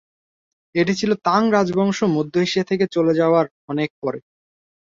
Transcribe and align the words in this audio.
এটি 0.75 0.93
ছিল 0.95 1.11
তাং 1.25 1.41
রাজবংশ 1.51 1.99
মধ্য 2.15 2.33
এশিয়া 2.39 2.65
থেকে 2.65 2.85
চলে 2.95 3.13
যাওয়ার 3.15 3.45
অনেক 3.69 3.89
পরে। 4.01 4.19